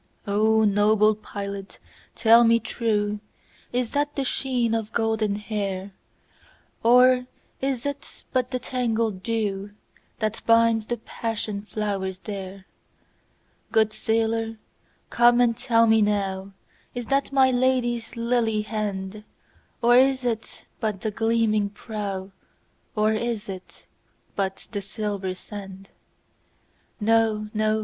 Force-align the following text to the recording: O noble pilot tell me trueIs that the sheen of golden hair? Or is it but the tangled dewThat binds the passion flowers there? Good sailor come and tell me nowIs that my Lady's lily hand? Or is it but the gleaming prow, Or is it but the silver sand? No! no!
O 0.25 0.63
noble 0.63 1.13
pilot 1.13 1.77
tell 2.15 2.43
me 2.43 2.59
trueIs 2.59 3.91
that 3.91 4.15
the 4.15 4.23
sheen 4.25 4.73
of 4.73 4.91
golden 4.93 5.35
hair? 5.35 5.91
Or 6.81 7.27
is 7.61 7.85
it 7.85 8.23
but 8.33 8.49
the 8.49 8.57
tangled 8.57 9.21
dewThat 9.21 10.43
binds 10.47 10.87
the 10.87 10.97
passion 10.97 11.61
flowers 11.61 12.17
there? 12.17 12.65
Good 13.71 13.93
sailor 13.93 14.57
come 15.11 15.39
and 15.39 15.55
tell 15.55 15.85
me 15.85 16.01
nowIs 16.01 17.05
that 17.09 17.31
my 17.31 17.51
Lady's 17.51 18.15
lily 18.15 18.63
hand? 18.63 19.23
Or 19.83 19.95
is 19.99 20.25
it 20.25 20.65
but 20.79 21.01
the 21.01 21.11
gleaming 21.11 21.69
prow, 21.69 22.31
Or 22.95 23.13
is 23.13 23.47
it 23.47 23.85
but 24.35 24.67
the 24.71 24.81
silver 24.81 25.35
sand? 25.35 25.91
No! 26.99 27.51
no! 27.53 27.79